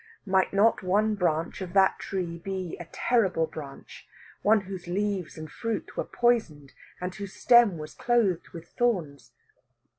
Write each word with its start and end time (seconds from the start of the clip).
Might 0.25 0.51
not 0.51 0.81
one 0.81 1.13
branch 1.13 1.61
of 1.61 1.73
that 1.73 1.99
tree 1.99 2.39
be 2.39 2.75
a 2.79 2.85
terrible 2.91 3.45
branch 3.45 4.07
one 4.41 4.61
whose 4.61 4.87
leaves 4.87 5.37
and 5.37 5.51
fruit 5.51 5.95
were 5.95 6.03
poisoned 6.05 6.73
and 6.99 7.13
whose 7.13 7.33
stem 7.33 7.77
was 7.77 7.93
clothed 7.93 8.49
with 8.49 8.67
thorns? 8.69 9.33